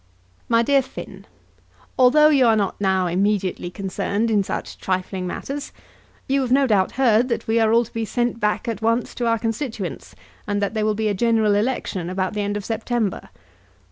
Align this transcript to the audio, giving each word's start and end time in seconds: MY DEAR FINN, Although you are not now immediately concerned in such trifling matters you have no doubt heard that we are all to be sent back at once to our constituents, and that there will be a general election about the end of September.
MY 0.49 0.63
DEAR 0.63 0.81
FINN, 0.81 1.27
Although 1.95 2.29
you 2.29 2.47
are 2.47 2.55
not 2.55 2.81
now 2.81 3.05
immediately 3.05 3.69
concerned 3.69 4.31
in 4.31 4.41
such 4.41 4.79
trifling 4.79 5.27
matters 5.27 5.71
you 6.27 6.41
have 6.41 6.51
no 6.51 6.65
doubt 6.65 6.93
heard 6.93 7.29
that 7.29 7.45
we 7.45 7.59
are 7.59 7.71
all 7.71 7.85
to 7.85 7.93
be 7.93 8.03
sent 8.03 8.39
back 8.39 8.67
at 8.67 8.81
once 8.81 9.13
to 9.13 9.27
our 9.27 9.37
constituents, 9.37 10.15
and 10.47 10.59
that 10.59 10.73
there 10.73 10.85
will 10.85 10.95
be 10.95 11.07
a 11.07 11.13
general 11.13 11.53
election 11.53 12.09
about 12.09 12.33
the 12.33 12.41
end 12.41 12.57
of 12.57 12.65
September. 12.65 13.29